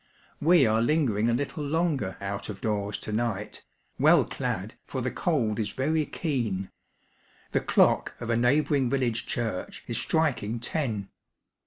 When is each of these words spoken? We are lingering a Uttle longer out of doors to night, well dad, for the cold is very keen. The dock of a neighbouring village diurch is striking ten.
We 0.41 0.65
are 0.65 0.81
lingering 0.81 1.29
a 1.29 1.35
Uttle 1.35 1.69
longer 1.69 2.17
out 2.19 2.49
of 2.49 2.59
doors 2.59 2.97
to 2.97 3.11
night, 3.11 3.61
well 3.99 4.23
dad, 4.23 4.73
for 4.87 4.99
the 4.99 5.11
cold 5.11 5.59
is 5.59 5.73
very 5.73 6.07
keen. 6.07 6.71
The 7.51 7.59
dock 7.59 8.15
of 8.19 8.31
a 8.31 8.35
neighbouring 8.35 8.89
village 8.89 9.27
diurch 9.27 9.81
is 9.85 9.99
striking 9.99 10.59
ten. 10.59 11.09